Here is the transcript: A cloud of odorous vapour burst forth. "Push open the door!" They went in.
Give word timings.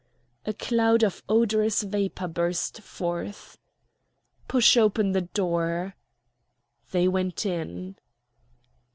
A 0.47 0.53
cloud 0.55 1.03
of 1.03 1.21
odorous 1.29 1.83
vapour 1.83 2.27
burst 2.27 2.81
forth. 2.81 3.59
"Push 4.47 4.75
open 4.75 5.11
the 5.11 5.21
door!" 5.21 5.95
They 6.89 7.07
went 7.07 7.45
in. 7.45 7.97